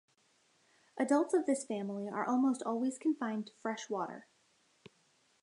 Adults 0.97 1.31
of 1.35 1.45
this 1.45 1.63
family 1.63 2.09
are 2.09 2.25
almost 2.25 2.63
always 2.63 2.97
confined 2.97 3.45
to 3.45 3.53
fresh 3.61 3.87
water. 3.87 4.25